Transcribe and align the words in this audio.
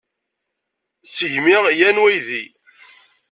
Ssegmiɣ 1.05 1.63
yan 1.79 2.01
waydi. 2.01 2.43